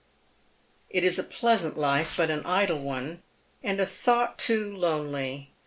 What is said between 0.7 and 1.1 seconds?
It